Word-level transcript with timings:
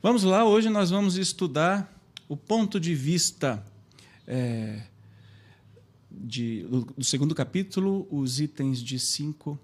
Vamos 0.00 0.22
lá, 0.22 0.44
hoje 0.44 0.70
nós 0.70 0.90
vamos 0.90 1.16
estudar 1.16 1.92
o 2.28 2.36
ponto 2.36 2.78
de 2.78 2.94
vista 2.94 3.66
é, 4.28 4.82
de, 6.08 6.62
do, 6.62 6.82
do 6.98 7.04
segundo 7.04 7.34
capítulo, 7.34 8.06
os 8.08 8.38
itens 8.38 8.78
de 8.78 8.96
5 8.96 9.58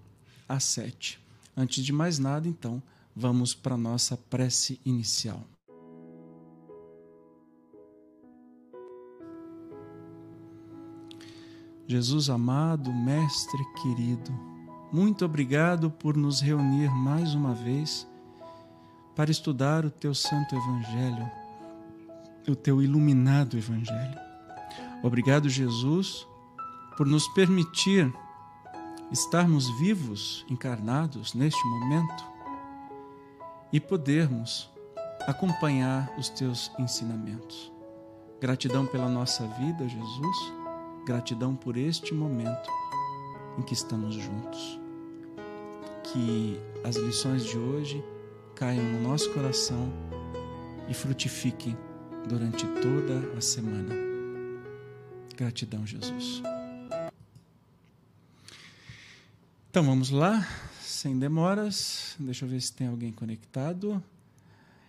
a 0.48 0.58
7. 0.58 1.20
Antes 1.56 1.84
de 1.84 1.92
mais 1.92 2.18
nada, 2.18 2.48
então, 2.48 2.82
vamos 3.14 3.54
para 3.54 3.76
a 3.76 3.78
nossa 3.78 4.16
prece 4.16 4.80
inicial. 4.84 5.40
Jesus 11.86 12.28
amado, 12.28 12.92
Mestre 12.92 13.64
querido, 13.80 14.32
muito 14.92 15.24
obrigado 15.24 15.92
por 15.92 16.16
nos 16.16 16.40
reunir 16.40 16.90
mais 16.90 17.34
uma 17.36 17.54
vez 17.54 18.04
para 19.14 19.30
estudar 19.30 19.84
o 19.84 19.90
teu 19.90 20.14
santo 20.14 20.54
Evangelho, 20.54 21.30
o 22.48 22.54
teu 22.54 22.82
iluminado 22.82 23.56
Evangelho. 23.56 24.18
Obrigado, 25.02 25.48
Jesus, 25.48 26.26
por 26.96 27.06
nos 27.06 27.28
permitir 27.28 28.12
estarmos 29.12 29.68
vivos, 29.78 30.44
encarnados 30.48 31.34
neste 31.34 31.62
momento 31.66 32.24
e 33.72 33.78
podermos 33.78 34.70
acompanhar 35.26 36.12
os 36.18 36.28
teus 36.28 36.70
ensinamentos. 36.78 37.72
Gratidão 38.40 38.86
pela 38.86 39.08
nossa 39.08 39.46
vida, 39.46 39.88
Jesus. 39.88 40.52
Gratidão 41.06 41.54
por 41.54 41.76
este 41.76 42.12
momento 42.12 42.70
em 43.58 43.62
que 43.62 43.74
estamos 43.74 44.14
juntos. 44.14 44.80
Que 46.02 46.60
as 46.82 46.96
lições 46.96 47.44
de 47.44 47.58
hoje 47.58 48.04
caiam 48.64 48.92
no 48.92 49.02
nosso 49.02 49.30
coração 49.34 49.92
e 50.88 50.94
frutifiquem 50.94 51.76
durante 52.26 52.64
toda 52.80 53.36
a 53.36 53.40
semana. 53.42 53.94
Gratidão, 55.36 55.86
Jesus. 55.86 56.40
Então 59.68 59.84
vamos 59.84 60.08
lá, 60.08 60.48
sem 60.80 61.18
demoras. 61.18 62.16
Deixa 62.18 62.46
eu 62.46 62.48
ver 62.48 62.58
se 62.62 62.72
tem 62.72 62.86
alguém 62.86 63.12
conectado. 63.12 64.02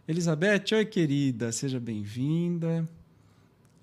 Elizabeth, 0.08 0.74
oi 0.74 0.86
querida, 0.86 1.52
seja 1.52 1.78
bem-vinda. 1.78 2.88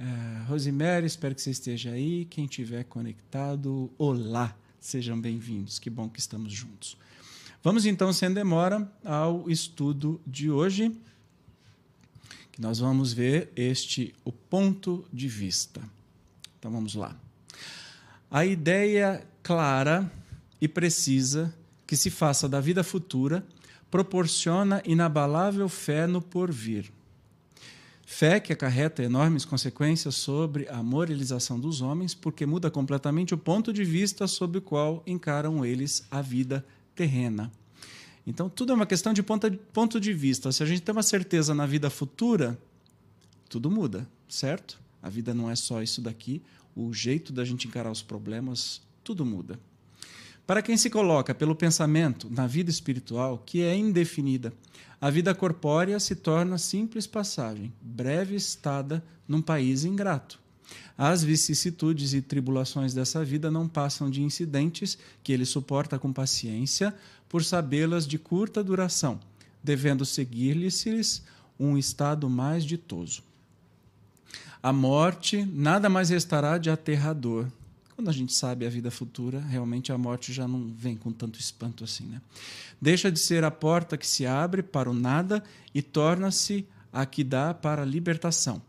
Uh, 0.00 1.04
espero 1.04 1.34
que 1.34 1.42
você 1.42 1.50
esteja 1.50 1.90
aí. 1.90 2.24
Quem 2.24 2.46
tiver 2.46 2.84
conectado, 2.84 3.90
olá, 3.98 4.56
sejam 4.80 5.20
bem-vindos. 5.20 5.78
Que 5.78 5.90
bom 5.90 6.08
que 6.08 6.18
estamos 6.18 6.50
juntos. 6.50 6.96
Vamos 7.64 7.86
então, 7.86 8.12
sem 8.12 8.32
demora, 8.32 8.90
ao 9.04 9.48
estudo 9.48 10.20
de 10.26 10.50
hoje, 10.50 10.90
que 12.50 12.60
nós 12.60 12.80
vamos 12.80 13.12
ver 13.12 13.52
este 13.54 14.12
o 14.24 14.32
ponto 14.32 15.04
de 15.12 15.28
vista. 15.28 15.80
Então 16.58 16.72
vamos 16.72 16.96
lá. 16.96 17.16
A 18.28 18.44
ideia 18.44 19.24
clara 19.44 20.10
e 20.60 20.66
precisa 20.66 21.54
que 21.86 21.96
se 21.96 22.10
faça 22.10 22.48
da 22.48 22.60
vida 22.60 22.82
futura 22.82 23.46
proporciona 23.88 24.82
inabalável 24.84 25.68
fé 25.68 26.04
no 26.08 26.20
porvir. 26.20 26.90
Fé 28.04 28.40
que 28.40 28.52
acarreta 28.52 29.04
enormes 29.04 29.44
consequências 29.44 30.16
sobre 30.16 30.68
a 30.68 30.82
moralização 30.82 31.60
dos 31.60 31.80
homens, 31.80 32.12
porque 32.12 32.44
muda 32.44 32.72
completamente 32.72 33.34
o 33.34 33.38
ponto 33.38 33.72
de 33.72 33.84
vista 33.84 34.26
sob 34.26 34.58
o 34.58 34.62
qual 34.62 35.00
encaram 35.06 35.64
eles 35.64 36.04
a 36.10 36.20
vida 36.20 36.64
terrena. 36.94 37.50
Então, 38.26 38.48
tudo 38.48 38.72
é 38.72 38.74
uma 38.74 38.86
questão 38.86 39.12
de 39.12 39.22
ponto 39.22 40.00
de 40.00 40.12
vista. 40.12 40.52
Se 40.52 40.62
a 40.62 40.66
gente 40.66 40.82
tem 40.82 40.92
uma 40.92 41.02
certeza 41.02 41.54
na 41.54 41.66
vida 41.66 41.90
futura, 41.90 42.58
tudo 43.48 43.70
muda, 43.70 44.08
certo? 44.28 44.80
A 45.02 45.08
vida 45.08 45.34
não 45.34 45.50
é 45.50 45.56
só 45.56 45.82
isso 45.82 46.00
daqui. 46.00 46.42
O 46.74 46.92
jeito 46.92 47.32
da 47.32 47.44
gente 47.44 47.66
encarar 47.66 47.90
os 47.90 48.02
problemas, 48.02 48.80
tudo 49.02 49.26
muda. 49.26 49.58
Para 50.46 50.62
quem 50.62 50.76
se 50.76 50.90
coloca 50.90 51.34
pelo 51.34 51.54
pensamento 51.54 52.28
na 52.30 52.46
vida 52.46 52.70
espiritual, 52.70 53.38
que 53.38 53.62
é 53.62 53.76
indefinida, 53.76 54.52
a 55.00 55.10
vida 55.10 55.34
corpórea 55.34 55.98
se 55.98 56.14
torna 56.14 56.58
simples 56.58 57.06
passagem, 57.06 57.72
breve 57.80 58.34
estada 58.34 59.04
num 59.26 59.40
país 59.40 59.84
ingrato. 59.84 60.41
As 60.96 61.22
vicissitudes 61.24 62.14
e 62.14 62.22
tribulações 62.22 62.94
dessa 62.94 63.24
vida 63.24 63.50
não 63.50 63.68
passam 63.68 64.10
de 64.10 64.22
incidentes 64.22 64.98
que 65.22 65.32
ele 65.32 65.44
suporta 65.44 65.98
com 65.98 66.12
paciência, 66.12 66.94
por 67.28 67.42
sabê-las 67.42 68.06
de 68.06 68.18
curta 68.18 68.62
duração, 68.62 69.18
devendo 69.62 70.04
seguir-lhes 70.04 71.22
um 71.58 71.78
estado 71.78 72.28
mais 72.28 72.64
ditoso. 72.64 73.22
A 74.62 74.72
morte 74.72 75.44
nada 75.44 75.88
mais 75.88 76.10
restará 76.10 76.58
de 76.58 76.70
aterrador, 76.70 77.46
quando 77.94 78.08
a 78.08 78.12
gente 78.12 78.32
sabe 78.32 78.66
a 78.66 78.70
vida 78.70 78.90
futura, 78.90 79.40
realmente 79.40 79.92
a 79.92 79.98
morte 79.98 80.32
já 80.32 80.48
não 80.48 80.72
vem 80.76 80.96
com 80.96 81.12
tanto 81.12 81.38
espanto 81.38 81.84
assim. 81.84 82.04
Né? 82.04 82.20
Deixa 82.80 83.12
de 83.12 83.18
ser 83.18 83.44
a 83.44 83.50
porta 83.50 83.96
que 83.96 84.06
se 84.06 84.26
abre 84.26 84.62
para 84.62 84.90
o 84.90 84.94
nada 84.94 85.42
e 85.74 85.80
torna-se 85.80 86.66
a 86.92 87.06
que 87.06 87.22
dá 87.22 87.54
para 87.54 87.82
a 87.82 87.84
libertação, 87.84 88.60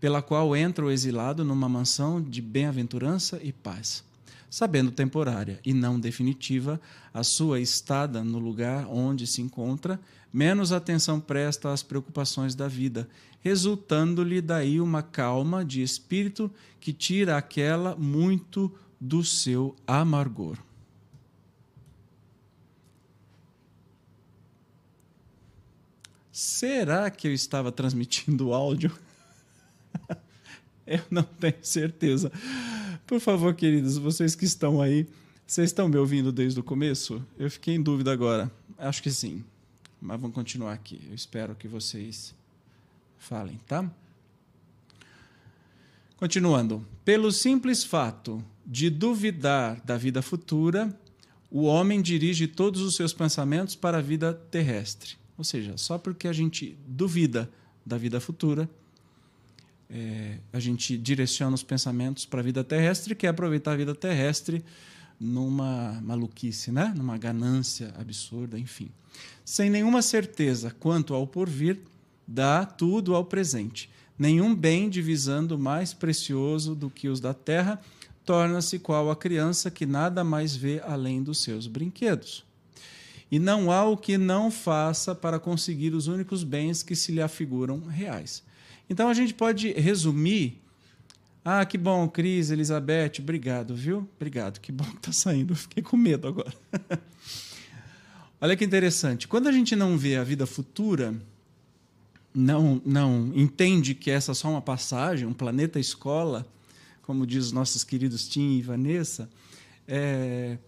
pela 0.00 0.22
qual 0.22 0.56
entra 0.56 0.84
o 0.84 0.90
exilado 0.90 1.44
numa 1.44 1.68
mansão 1.68 2.22
de 2.22 2.40
bem-aventurança 2.40 3.38
e 3.42 3.52
paz. 3.52 4.02
Sabendo 4.48 4.90
temporária 4.90 5.60
e 5.64 5.72
não 5.72 6.00
definitiva 6.00 6.80
a 7.14 7.22
sua 7.22 7.60
estada 7.60 8.24
no 8.24 8.38
lugar 8.38 8.86
onde 8.88 9.26
se 9.26 9.42
encontra, 9.42 10.00
menos 10.32 10.72
atenção 10.72 11.20
presta 11.20 11.72
às 11.72 11.82
preocupações 11.82 12.54
da 12.54 12.66
vida, 12.66 13.08
resultando-lhe 13.42 14.40
daí 14.40 14.80
uma 14.80 15.02
calma 15.02 15.64
de 15.64 15.82
espírito 15.82 16.50
que 16.80 16.92
tira 16.92 17.36
aquela 17.36 17.94
muito 17.94 18.72
do 19.00 19.22
seu 19.22 19.76
amargor. 19.86 20.56
Será 26.32 27.10
que 27.10 27.28
eu 27.28 27.34
estava 27.34 27.70
transmitindo 27.70 28.52
áudio? 28.52 28.90
eu 30.98 31.00
não 31.08 31.22
tenho 31.22 31.54
certeza. 31.62 32.32
Por 33.06 33.20
favor, 33.20 33.54
queridos, 33.54 33.96
vocês 33.96 34.34
que 34.34 34.44
estão 34.44 34.82
aí, 34.82 35.06
vocês 35.46 35.70
estão 35.70 35.88
me 35.88 35.96
ouvindo 35.96 36.32
desde 36.32 36.58
o 36.58 36.64
começo? 36.64 37.24
Eu 37.38 37.48
fiquei 37.48 37.76
em 37.76 37.82
dúvida 37.82 38.12
agora. 38.12 38.50
Acho 38.76 39.00
que 39.00 39.10
sim. 39.10 39.44
Mas 40.00 40.20
vamos 40.20 40.34
continuar 40.34 40.72
aqui. 40.72 41.00
Eu 41.08 41.14
espero 41.14 41.54
que 41.54 41.68
vocês 41.68 42.34
falem, 43.18 43.60
tá? 43.68 43.88
Continuando. 46.16 46.84
Pelo 47.04 47.30
simples 47.30 47.84
fato 47.84 48.44
de 48.66 48.90
duvidar 48.90 49.80
da 49.84 49.96
vida 49.96 50.20
futura, 50.20 50.92
o 51.50 51.62
homem 51.62 52.02
dirige 52.02 52.46
todos 52.48 52.80
os 52.80 52.96
seus 52.96 53.12
pensamentos 53.12 53.76
para 53.76 53.98
a 53.98 54.02
vida 54.02 54.34
terrestre. 54.34 55.16
Ou 55.38 55.44
seja, 55.44 55.76
só 55.76 55.98
porque 55.98 56.26
a 56.26 56.32
gente 56.32 56.76
duvida 56.86 57.50
da 57.86 57.96
vida 57.96 58.20
futura, 58.20 58.68
é, 59.90 60.38
a 60.52 60.60
gente 60.60 60.96
direciona 60.96 61.54
os 61.54 61.62
pensamentos 61.62 62.24
para 62.24 62.40
a 62.40 62.44
vida 62.44 62.62
terrestre, 62.62 63.14
quer 63.14 63.28
aproveitar 63.28 63.72
a 63.72 63.76
vida 63.76 63.94
terrestre 63.94 64.64
numa 65.18 66.00
maluquice, 66.02 66.70
né? 66.70 66.92
numa 66.96 67.18
ganância 67.18 67.92
absurda, 67.98 68.58
enfim. 68.58 68.90
Sem 69.44 69.68
nenhuma 69.68 70.00
certeza 70.00 70.70
quanto 70.78 71.12
ao 71.14 71.26
porvir, 71.26 71.80
dá 72.26 72.64
tudo 72.64 73.14
ao 73.14 73.24
presente 73.24 73.90
nenhum 74.20 74.54
bem 74.54 74.90
divisando 74.90 75.58
mais 75.58 75.94
precioso 75.94 76.74
do 76.74 76.90
que 76.90 77.08
os 77.08 77.20
da 77.20 77.32
terra, 77.32 77.80
torna-se 78.22 78.78
qual 78.78 79.10
a 79.10 79.16
criança 79.16 79.70
que 79.70 79.86
nada 79.86 80.22
mais 80.22 80.54
vê 80.54 80.78
além 80.84 81.22
dos 81.22 81.42
seus 81.42 81.66
brinquedos. 81.66 82.44
E 83.30 83.38
não 83.38 83.72
há 83.72 83.82
o 83.86 83.96
que 83.96 84.18
não 84.18 84.50
faça 84.50 85.14
para 85.14 85.40
conseguir 85.40 85.94
os 85.94 86.06
únicos 86.06 86.44
bens 86.44 86.82
que 86.82 86.94
se 86.94 87.12
lhe 87.12 87.22
afiguram 87.22 87.80
reais. 87.86 88.42
Então 88.90 89.08
a 89.08 89.14
gente 89.14 89.32
pode 89.32 89.72
resumir. 89.72 90.60
Ah, 91.44 91.64
que 91.64 91.78
bom, 91.78 92.08
Cris, 92.08 92.50
Elizabeth, 92.50 93.20
obrigado, 93.20 93.72
viu? 93.72 94.08
Obrigado, 94.16 94.58
que 94.58 94.72
bom 94.72 94.84
que 94.84 94.96
está 94.96 95.12
saindo. 95.12 95.54
fiquei 95.56 95.80
com 95.80 95.96
medo 95.96 96.26
agora. 96.26 96.52
Olha 98.40 98.56
que 98.56 98.64
interessante. 98.64 99.28
Quando 99.28 99.48
a 99.48 99.52
gente 99.52 99.76
não 99.76 99.96
vê 99.96 100.16
a 100.16 100.24
vida 100.24 100.44
futura, 100.44 101.14
não, 102.34 102.82
não 102.84 103.30
entende 103.32 103.94
que 103.94 104.10
essa 104.10 104.32
é 104.32 104.34
só 104.34 104.50
uma 104.50 104.60
passagem, 104.60 105.26
um 105.26 105.32
planeta 105.32 105.78
escola, 105.78 106.44
como 107.02 107.24
diz 107.24 107.46
os 107.46 107.52
nossos 107.52 107.84
queridos 107.84 108.28
Tim 108.28 108.56
e 108.56 108.62
Vanessa, 108.62 109.30
é, 109.86 110.58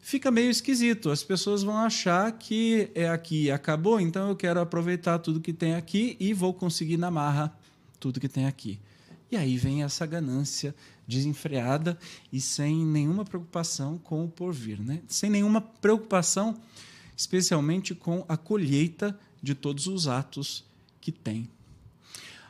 fica 0.00 0.30
meio 0.30 0.50
esquisito. 0.50 1.10
As 1.10 1.24
pessoas 1.24 1.64
vão 1.64 1.76
achar 1.78 2.30
que 2.30 2.90
é 2.94 3.08
aqui 3.08 3.50
acabou, 3.50 4.00
então 4.00 4.28
eu 4.28 4.36
quero 4.36 4.60
aproveitar 4.60 5.18
tudo 5.18 5.40
que 5.40 5.52
tem 5.52 5.74
aqui 5.74 6.16
e 6.20 6.32
vou 6.32 6.54
conseguir 6.54 6.96
na 6.96 7.10
marra 7.10 7.52
tudo 8.02 8.18
que 8.18 8.28
tem 8.28 8.46
aqui. 8.46 8.80
E 9.30 9.36
aí 9.36 9.56
vem 9.56 9.84
essa 9.84 10.04
ganância 10.04 10.74
desenfreada 11.06 11.96
e 12.32 12.40
sem 12.40 12.84
nenhuma 12.84 13.24
preocupação 13.24 13.96
com 13.96 14.24
o 14.24 14.28
porvir, 14.28 14.82
né? 14.82 15.00
sem 15.06 15.30
nenhuma 15.30 15.60
preocupação, 15.60 16.60
especialmente 17.16 17.94
com 17.94 18.24
a 18.28 18.36
colheita 18.36 19.16
de 19.40 19.54
todos 19.54 19.86
os 19.86 20.08
atos 20.08 20.64
que 21.00 21.12
tem. 21.12 21.48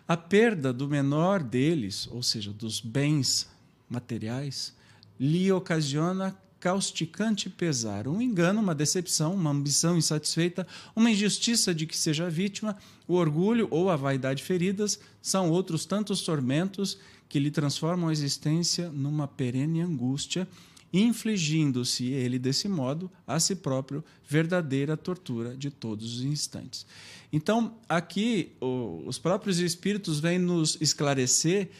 A 0.09 0.17
perda 0.17 0.73
do 0.73 0.89
menor 0.89 1.43
deles, 1.43 2.09
ou 2.11 2.23
seja, 2.23 2.51
dos 2.51 2.81
bens 2.81 3.47
materiais, 3.89 4.75
lhe 5.21 5.53
ocasiona 5.53 6.35
causticante 6.63 7.51
pesar, 7.51 8.07
um 8.07 8.23
engano, 8.23 8.61
uma 8.61 8.73
decepção, 8.73 9.35
uma 9.35 9.51
ambição 9.51 9.99
insatisfeita, 9.99 10.65
uma 10.95 11.11
injustiça 11.11 11.75
de 11.75 11.89
que 11.89 11.99
seja 11.99 12.31
vítima, 12.31 12.77
o 13.09 13.15
orgulho 13.15 13.67
ou 13.69 13.91
a 13.91 13.97
vaidade 13.97 14.45
feridas 14.45 15.01
são 15.21 15.51
outros 15.51 15.85
tantos 15.85 16.23
tormentos 16.23 17.01
que 17.29 17.41
lhe 17.41 17.51
transformam 17.51 18.09
a 18.09 18.13
existência 18.13 18.89
numa 18.91 19.27
perene 19.27 19.81
angústia, 19.81 20.47
infligindo-se 20.93 22.13
ele 22.13 22.39
desse 22.39 22.69
modo 22.69 23.11
a 23.27 23.41
si 23.41 23.57
próprio 23.57 24.05
verdadeira 24.29 24.97
tortura 24.97 25.57
de 25.57 25.69
todos 25.69 26.19
os 26.19 26.23
instantes. 26.23 26.87
Então, 27.33 27.75
aqui 27.89 28.53
os 28.61 29.19
próprios 29.19 29.59
espíritos 29.59 30.21
vêm 30.21 30.39
nos 30.39 30.79
esclarecer 30.81 31.71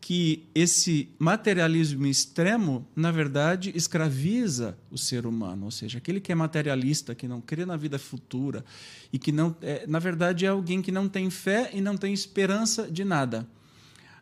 que 0.00 0.48
esse 0.54 1.10
materialismo 1.18 2.06
extremo, 2.06 2.86
na 2.96 3.12
verdade, 3.12 3.70
escraviza 3.74 4.78
o 4.90 4.96
ser 4.96 5.26
humano, 5.26 5.66
ou 5.66 5.70
seja, 5.70 5.98
aquele 5.98 6.20
que 6.20 6.32
é 6.32 6.34
materialista, 6.34 7.14
que 7.14 7.28
não 7.28 7.40
crê 7.40 7.66
na 7.66 7.76
vida 7.76 7.98
futura 7.98 8.64
e 9.12 9.18
que 9.18 9.30
não, 9.30 9.54
é, 9.60 9.86
na 9.86 9.98
verdade, 9.98 10.46
é 10.46 10.48
alguém 10.48 10.80
que 10.80 10.90
não 10.90 11.08
tem 11.08 11.28
fé 11.28 11.70
e 11.74 11.80
não 11.80 11.96
tem 11.96 12.14
esperança 12.14 12.90
de 12.90 13.04
nada. 13.04 13.46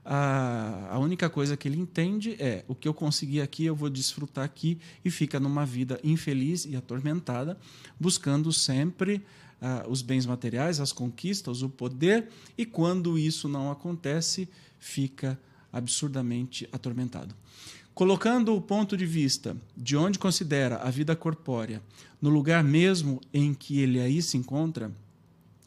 A, 0.04 0.88
a 0.94 0.98
única 0.98 1.30
coisa 1.30 1.56
que 1.56 1.69
ele 1.69 1.78
entende 1.78 2.34
é 2.40 2.64
o 2.66 2.75
que 2.75 2.88
eu 2.88 2.94
consegui 2.94 3.40
aqui, 3.40 3.64
eu 3.64 3.76
vou 3.76 3.88
desfrutar 3.88 4.44
aqui 4.44 4.78
e 5.04 5.10
fica 5.10 5.38
numa 5.38 5.64
vida 5.64 6.00
infeliz 6.02 6.64
e 6.64 6.75
atormentada, 6.75 7.56
buscando 8.00 8.52
sempre 8.52 9.22
uh, 9.60 9.88
os 9.88 10.02
bens 10.02 10.26
materiais, 10.26 10.80
as 10.80 10.92
conquistas, 10.92 11.62
o 11.62 11.69
poder, 11.69 12.28
e 12.56 12.66
quando 12.66 13.19
isso 13.19 13.48
não 13.48 13.70
acontece, 13.70 14.48
fica 14.78 15.38
absurdamente 15.73 16.69
atormentado. 16.73 17.35
Colocando 17.94 18.55
o 18.55 18.61
ponto 18.61 18.97
de 18.97 19.05
vista 19.05 19.56
de 19.76 19.97
onde 19.97 20.19
considera 20.19 20.76
a 20.76 20.91
vida 20.91 21.17
corpórea, 21.17 21.82
no 22.23 22.31
lugar 22.31 22.62
mesmo 22.62 23.20
em 23.32 23.53
que 23.53 23.81
ele 23.81 24.00
aí 24.00 24.23
se 24.23 24.37
encontra, 24.37 24.93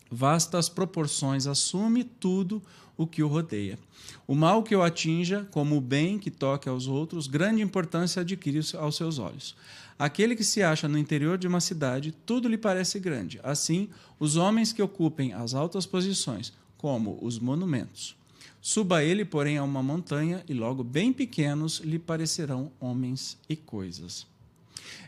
vastas 0.09 0.69
proporções 0.69 1.45
assume 1.48 2.03
tudo 2.03 2.62
o 2.98 3.07
que 3.07 3.24
o 3.24 3.27
rodeia. 3.27 3.80
O 4.27 4.36
mal 4.36 4.63
que 4.63 4.75
o 4.75 4.83
atinja, 4.83 5.48
como 5.51 5.75
o 5.75 5.81
bem 5.81 6.19
que 6.19 6.31
toque 6.31 6.69
aos 6.69 6.88
outros, 6.88 7.27
grande 7.27 7.62
importância 7.62 8.21
adquire 8.21 8.62
aos 8.77 8.95
seus 8.95 9.19
olhos. 9.19 9.56
Aquele 9.97 10.36
que 10.36 10.44
se 10.44 10.63
acha 10.63 10.88
no 10.88 10.97
interior 10.97 11.38
de 11.38 11.47
uma 11.47 11.59
cidade, 11.59 12.12
tudo 12.25 12.47
lhe 12.47 12.57
parece 12.57 13.00
grande. 13.00 13.39
Assim, 13.44 13.89
os 14.19 14.36
homens 14.36 14.74
que 14.74 14.81
ocupem 14.81 15.33
as 15.33 15.54
altas 15.54 15.86
posições, 15.86 16.54
como 16.77 17.19
os 17.21 17.39
monumentos. 17.39 18.15
Suba 18.61 19.03
ele, 19.03 19.25
porém, 19.25 19.57
a 19.57 19.63
uma 19.63 19.81
montanha, 19.81 20.43
e 20.47 20.53
logo 20.53 20.83
bem 20.83 21.11
pequenos 21.11 21.79
lhe 21.79 21.97
parecerão 21.97 22.71
homens 22.79 23.37
e 23.49 23.55
coisas. 23.55 24.27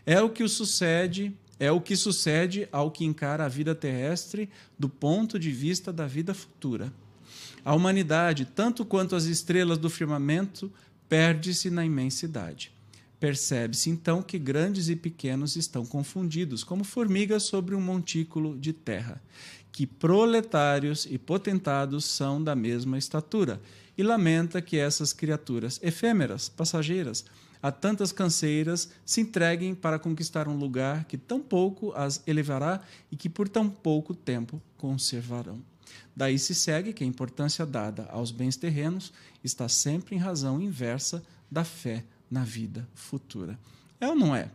É 0.06 0.20
o 0.20 0.30
que 0.30 0.48
sucede, 0.48 1.32
é 1.60 1.72
o 1.72 1.80
que 1.80 1.96
sucede 1.96 2.68
ao 2.72 2.90
que 2.90 3.06
encara 3.06 3.46
a 3.46 3.50
vida 3.50 3.76
terrestre 3.76 4.50
do 4.78 4.90
ponto 4.90 5.38
de 5.38 5.52
vista 5.52 5.94
da 5.94 6.08
vida 6.08 6.34
futura. 6.34 6.92
A 7.64 7.76
humanidade, 7.76 8.46
tanto 8.46 8.84
quanto 8.84 9.16
as 9.16 9.26
estrelas 9.26 9.78
do 9.78 9.90
firmamento, 9.90 10.72
perde-se 11.08 11.70
na 11.70 11.86
imensidade. 11.86 12.74
Percebe-se 13.20 13.90
então 13.90 14.22
que 14.22 14.38
grandes 14.38 14.90
e 14.90 14.96
pequenos 14.98 15.56
estão 15.56 15.86
confundidos, 15.86 16.64
como 16.64 16.84
formigas 16.84 17.44
sobre 17.44 17.74
um 17.74 17.80
montículo 17.80 18.58
de 18.58 18.74
terra, 18.74 19.22
que 19.74 19.88
proletários 19.88 21.08
e 21.10 21.18
potentados 21.18 22.06
são 22.06 22.42
da 22.42 22.56
mesma 22.56 22.96
estatura, 22.96 23.60
e 23.98 24.04
lamenta 24.04 24.62
que 24.62 24.78
essas 24.78 25.12
criaturas 25.12 25.80
efêmeras, 25.84 26.48
passageiras, 26.48 27.26
a 27.62 27.72
tantas 27.72 28.12
canseiras, 28.12 28.90
se 29.04 29.22
entreguem 29.22 29.74
para 29.74 29.98
conquistar 29.98 30.48
um 30.48 30.56
lugar 30.56 31.06
que 31.06 31.18
tão 31.18 31.42
pouco 31.42 31.92
as 31.94 32.22
elevará 32.28 32.82
e 33.12 33.16
que 33.16 33.28
por 33.28 33.50
tão 33.50 33.68
pouco 33.68 34.14
tempo 34.14 34.62
conservarão. 34.78 35.60
Daí 36.16 36.38
se 36.38 36.54
segue 36.54 36.94
que 36.94 37.04
a 37.04 37.08
importância 37.08 37.66
dada 37.66 38.08
aos 38.12 38.30
bens 38.30 38.56
terrenos 38.56 39.12
está 39.44 39.68
sempre 39.68 40.16
em 40.16 40.20
razão 40.20 40.62
inversa 40.62 41.24
da 41.50 41.64
fé 41.64 42.04
na 42.30 42.44
vida 42.44 42.88
futura. 42.94 43.58
É 44.00 44.08
ou 44.08 44.16
não 44.16 44.36
é? 44.36 44.52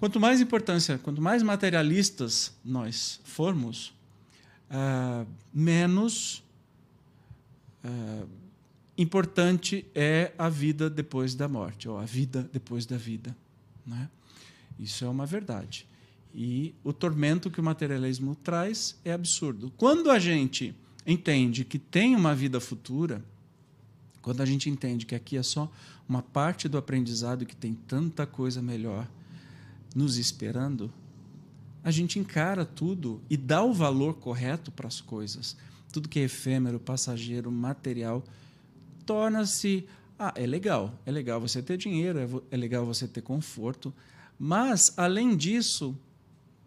Quanto 0.00 0.18
mais 0.18 0.40
importância, 0.40 0.96
quanto 0.96 1.20
mais 1.20 1.42
materialistas 1.42 2.56
nós 2.64 3.20
formos, 3.22 3.92
uh, 4.70 5.26
menos 5.52 6.42
uh, 7.84 8.26
importante 8.96 9.84
é 9.94 10.32
a 10.38 10.48
vida 10.48 10.88
depois 10.88 11.34
da 11.34 11.46
morte, 11.46 11.86
ou 11.86 11.98
a 11.98 12.06
vida 12.06 12.48
depois 12.50 12.86
da 12.86 12.96
vida. 12.96 13.36
Né? 13.86 14.08
Isso 14.78 15.04
é 15.04 15.08
uma 15.10 15.26
verdade. 15.26 15.86
E 16.34 16.74
o 16.82 16.94
tormento 16.94 17.50
que 17.50 17.60
o 17.60 17.62
materialismo 17.62 18.34
traz 18.36 18.98
é 19.04 19.12
absurdo. 19.12 19.70
Quando 19.76 20.10
a 20.10 20.18
gente 20.18 20.74
entende 21.06 21.62
que 21.62 21.78
tem 21.78 22.16
uma 22.16 22.34
vida 22.34 22.58
futura, 22.58 23.22
quando 24.22 24.40
a 24.40 24.46
gente 24.46 24.70
entende 24.70 25.04
que 25.04 25.14
aqui 25.14 25.36
é 25.36 25.42
só 25.42 25.70
uma 26.08 26.22
parte 26.22 26.70
do 26.70 26.78
aprendizado 26.78 27.44
que 27.44 27.54
tem 27.54 27.74
tanta 27.74 28.26
coisa 28.26 28.62
melhor 28.62 29.06
nos 29.94 30.16
esperando, 30.16 30.92
a 31.82 31.90
gente 31.90 32.18
encara 32.18 32.64
tudo 32.64 33.20
e 33.28 33.36
dá 33.36 33.62
o 33.62 33.72
valor 33.72 34.14
correto 34.14 34.70
para 34.70 34.86
as 34.86 35.00
coisas. 35.00 35.56
Tudo 35.92 36.08
que 36.08 36.20
é 36.20 36.24
efêmero, 36.24 36.78
passageiro, 36.78 37.50
material, 37.50 38.22
torna-se. 39.06 39.86
Ah, 40.18 40.32
é 40.36 40.46
legal. 40.46 40.94
É 41.06 41.10
legal 41.10 41.40
você 41.40 41.62
ter 41.62 41.76
dinheiro, 41.76 42.18
é, 42.18 42.54
é 42.54 42.56
legal 42.56 42.84
você 42.84 43.08
ter 43.08 43.22
conforto. 43.22 43.92
Mas, 44.38 44.92
além 44.96 45.36
disso, 45.36 45.96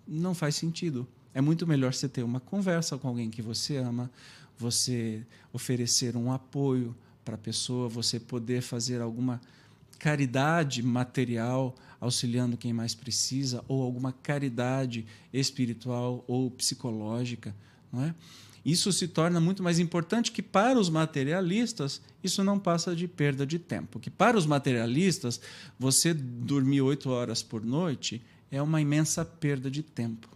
não 0.08 0.34
faz 0.34 0.56
sentido. 0.56 1.08
É 1.34 1.42
muito 1.42 1.66
melhor 1.66 1.94
você 1.94 2.10
ter 2.10 2.24
uma 2.24 2.40
conversa 2.40 2.98
com 2.98 3.08
alguém 3.08 3.30
que 3.30 3.42
você 3.42 3.78
ama, 3.78 4.10
você 4.58 5.26
oferecer 5.52 6.16
um 6.16 6.32
apoio 6.32 6.96
para 7.24 7.36
a 7.36 7.38
pessoa, 7.38 7.88
você 7.88 8.20
poder 8.20 8.62
fazer 8.62 9.02
alguma 9.02 9.40
caridade 10.00 10.82
material 10.84 11.76
auxiliando 12.00 12.58
quem 12.58 12.74
mais 12.74 12.94
precisa, 12.94 13.64
ou 13.68 13.82
alguma 13.82 14.12
caridade 14.12 15.06
espiritual 15.32 16.24
ou 16.28 16.52
psicológica. 16.52 17.56
Não 17.92 18.04
é? 18.04 18.14
Isso 18.66 18.92
se 18.94 19.08
torna 19.08 19.40
muito 19.40 19.62
mais 19.62 19.78
importante 19.80 20.32
que 20.32 20.42
para 20.42 20.80
os 20.80 20.90
materialistas 20.90 22.02
isso 22.24 22.44
não 22.44 22.58
passa 22.58 22.96
de 22.96 23.08
perda 23.08 23.46
de 23.46 23.60
tempo. 23.60 24.00
Que 24.00 24.10
para 24.10 24.38
os 24.38 24.46
materialistas 24.46 25.40
você 25.78 26.14
dormir 26.14 26.82
oito 26.82 27.10
horas 27.10 27.44
por 27.44 27.64
noite 27.64 28.22
é 28.50 28.62
uma 28.62 28.80
imensa 28.80 29.26
perda 29.26 29.70
de 29.70 29.84
tempo. 29.84 30.30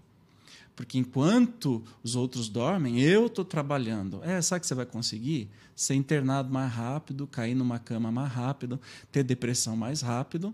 Porque 0.78 1.00
enquanto 1.00 1.84
os 2.04 2.16
outros 2.16 2.48
dormem, 2.48 3.02
eu 3.02 3.26
estou 3.26 3.44
trabalhando. 3.44 4.24
É, 4.24 4.40
sabe 4.44 4.62
que 4.62 4.68
você 4.68 4.76
vai 4.76 4.86
conseguir? 4.86 5.50
Ser 5.76 5.96
internado 5.96 6.54
mais 6.54 6.72
rápido, 6.72 7.26
cair 7.26 7.56
numa 7.56 7.80
cama 7.80 8.12
mais 8.12 8.32
rápido, 8.32 8.80
ter 9.12 9.24
depressão 9.24 9.76
mais 9.76 10.02
rápido. 10.02 10.54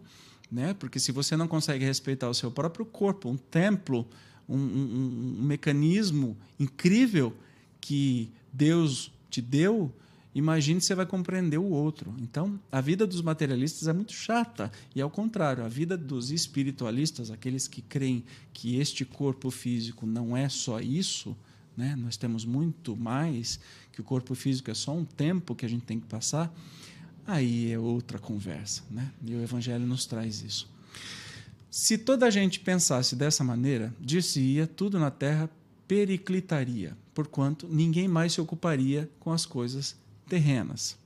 Né? 0.49 0.73
Porque 0.75 0.97
se 0.97 1.11
você 1.11 1.35
não 1.35 1.45
consegue 1.45 1.83
respeitar 1.83 2.29
o 2.29 2.33
seu 2.33 2.49
próprio 2.49 2.85
corpo, 2.85 3.29
um 3.29 3.35
templo, 3.35 4.07
um, 4.47 4.55
um, 4.57 5.37
um 5.39 5.43
mecanismo 5.43 6.37
incrível 6.57 7.35
que 7.81 8.31
Deus 8.53 9.11
te 9.29 9.41
deu, 9.41 9.93
imagine 10.33 10.81
se 10.81 10.87
você 10.87 10.95
vai 10.95 11.05
compreender 11.05 11.57
o 11.57 11.69
outro. 11.69 12.13
Então, 12.19 12.59
a 12.71 12.81
vida 12.81 13.05
dos 13.05 13.21
materialistas 13.21 13.87
é 13.87 13.93
muito 13.93 14.13
chata. 14.13 14.71
E 14.95 15.01
ao 15.01 15.09
contrário, 15.09 15.63
a 15.63 15.67
vida 15.67 15.97
dos 15.97 16.31
espiritualistas, 16.31 17.29
aqueles 17.29 17.67
que 17.67 17.81
creem 17.81 18.23
que 18.51 18.77
este 18.77 19.05
corpo 19.05 19.51
físico 19.51 20.05
não 20.05 20.35
é 20.35 20.49
só 20.49 20.79
isso, 20.79 21.35
né? 21.77 21.95
nós 21.95 22.17
temos 22.17 22.45
muito 22.45 22.95
mais, 22.95 23.59
que 23.91 24.01
o 24.01 24.03
corpo 24.03 24.33
físico 24.35 24.71
é 24.71 24.73
só 24.73 24.93
um 24.93 25.05
tempo 25.05 25.55
que 25.55 25.65
a 25.65 25.69
gente 25.69 25.83
tem 25.83 25.99
que 25.99 26.07
passar, 26.07 26.53
aí 27.25 27.71
é 27.71 27.79
outra 27.79 28.17
conversa. 28.17 28.83
Né? 28.89 29.11
E 29.25 29.35
o 29.35 29.41
Evangelho 29.41 29.85
nos 29.85 30.05
traz 30.05 30.41
isso. 30.41 30.71
Se 31.69 31.97
toda 31.97 32.27
a 32.27 32.29
gente 32.29 32.59
pensasse 32.59 33.15
dessa 33.15 33.43
maneira, 33.43 33.93
dir-se-ia 33.99 34.67
tudo 34.67 34.99
na 34.99 35.09
terra 35.09 35.49
periclitaria, 35.87 36.95
porquanto 37.13 37.67
ninguém 37.67 38.07
mais 38.07 38.33
se 38.33 38.41
ocuparia 38.41 39.09
com 39.19 39.31
as 39.31 39.45
coisas 39.45 39.95
terrenas. 40.27 40.97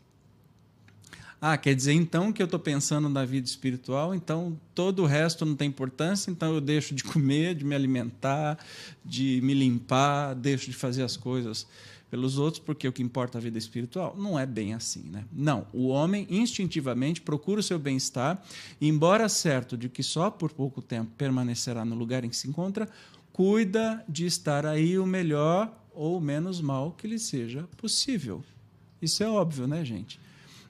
Ah, 1.39 1.55
quer 1.55 1.75
dizer 1.75 1.93
então 1.93 2.33
que 2.33 2.41
eu 2.41 2.45
estou 2.45 2.59
pensando 2.59 3.07
na 3.07 3.24
vida 3.24 3.45
espiritual, 3.45 4.15
então 4.15 4.59
todo 4.74 5.03
o 5.03 5.05
resto 5.05 5.45
não 5.45 5.55
tem 5.55 5.67
importância, 5.67 6.31
então 6.31 6.53
eu 6.53 6.59
deixo 6.59 6.95
de 6.95 7.03
comer, 7.03 7.53
de 7.53 7.63
me 7.63 7.75
alimentar, 7.75 8.57
de 9.05 9.39
me 9.43 9.53
limpar, 9.53 10.33
deixo 10.33 10.65
de 10.65 10.75
fazer 10.75 11.03
as 11.03 11.15
coisas 11.15 11.67
pelos 12.09 12.39
outros, 12.39 12.63
porque 12.63 12.88
o 12.88 12.93
que 12.93 13.03
importa 13.03 13.38
é 13.38 13.39
a 13.39 13.41
vida 13.41 13.57
espiritual. 13.57 14.15
Não 14.17 14.39
é 14.39 14.45
bem 14.45 14.74
assim, 14.74 15.03
né? 15.03 15.25
Não. 15.31 15.67
O 15.74 15.89
homem 15.89 16.25
instintivamente 16.29 17.21
procura 17.21 17.59
o 17.59 17.63
seu 17.63 17.77
bem-estar, 17.77 18.41
embora 18.81 19.29
certo 19.29 19.77
de 19.77 19.89
que 19.89 20.01
só 20.01 20.31
por 20.31 20.51
pouco 20.51 20.81
tempo 20.81 21.12
permanecerá 21.17 21.83
no 21.86 21.95
lugar 21.95 22.24
em 22.24 22.29
que 22.29 22.38
se 22.38 22.47
encontra, 22.47 22.89
cuida 23.31 24.03
de 24.07 24.25
estar 24.25 24.65
aí 24.65 24.97
o 24.97 25.05
melhor 25.05 25.71
ou 25.93 26.19
menos 26.21 26.62
mal 26.62 26.93
que 26.93 27.07
lhe 27.07 27.19
seja 27.19 27.67
possível. 27.77 28.43
Isso 29.01 29.23
é 29.23 29.29
óbvio, 29.29 29.67
né, 29.67 29.83
gente? 29.85 30.19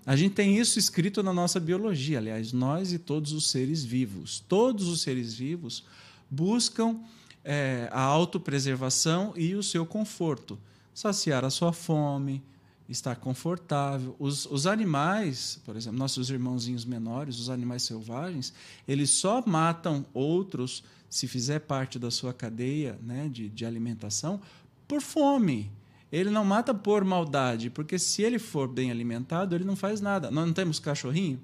A 0.05 0.15
gente 0.15 0.35
tem 0.35 0.57
isso 0.57 0.79
escrito 0.79 1.21
na 1.21 1.33
nossa 1.33 1.59
biologia, 1.59 2.17
aliás, 2.17 2.53
nós 2.53 2.93
e 2.93 2.99
todos 2.99 3.33
os 3.33 3.49
seres 3.49 3.83
vivos. 3.83 4.43
Todos 4.47 4.87
os 4.87 5.01
seres 5.01 5.33
vivos 5.33 5.83
buscam 6.29 6.97
é, 7.43 7.89
a 7.91 8.01
autopreservação 8.01 9.33
e 9.35 9.53
o 9.55 9.63
seu 9.63 9.85
conforto, 9.85 10.57
saciar 10.93 11.43
a 11.43 11.49
sua 11.49 11.73
fome, 11.73 12.41
estar 12.89 13.15
confortável. 13.17 14.15
Os, 14.17 14.45
os 14.45 14.65
animais, 14.65 15.59
por 15.65 15.75
exemplo, 15.75 15.99
nossos 15.99 16.29
irmãozinhos 16.29 16.85
menores, 16.85 17.39
os 17.39 17.49
animais 17.49 17.83
selvagens, 17.83 18.53
eles 18.87 19.09
só 19.09 19.43
matam 19.45 20.05
outros 20.13 20.83
se 21.09 21.27
fizer 21.27 21.59
parte 21.59 21.97
da 21.99 22.11
sua 22.11 22.33
cadeia 22.33 22.97
né, 23.01 23.29
de, 23.31 23.49
de 23.49 23.65
alimentação 23.65 24.41
por 24.87 25.01
fome. 25.01 25.69
Ele 26.11 26.29
não 26.29 26.45
mata 26.45 26.73
por 26.73 27.03
maldade, 27.03 27.69
porque 27.69 27.99
se 27.99 28.21
ele 28.21 28.39
for 28.39 28.67
bem 28.67 28.91
alimentado, 28.91 29.53
ele 29.53 29.65
não 29.65 29.75
faz 29.75 29.99
nada. 29.99 30.31
Nós 30.31 30.45
não 30.45 30.53
temos 30.53 30.79
cachorrinho 30.79 31.39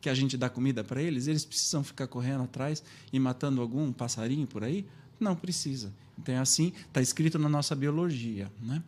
que 0.00 0.08
a 0.08 0.14
gente 0.14 0.36
dá 0.36 0.48
comida 0.48 0.84
para 0.84 1.02
eles, 1.02 1.26
eles 1.26 1.44
precisam 1.44 1.82
ficar 1.82 2.06
correndo 2.06 2.44
atrás 2.44 2.82
e 3.12 3.18
matando 3.18 3.60
algum 3.60 3.92
passarinho 3.92 4.46
por 4.46 4.62
aí? 4.62 4.86
Não 5.18 5.34
precisa. 5.34 5.92
Então, 6.18 6.34
é 6.34 6.38
assim, 6.38 6.72
está 6.86 7.00
escrito 7.00 7.38
na 7.38 7.48
nossa 7.48 7.74
biologia. 7.74 8.50
Né? 8.60 8.82